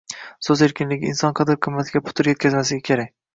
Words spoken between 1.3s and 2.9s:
qadr -qimmatiga putur etkazmasligi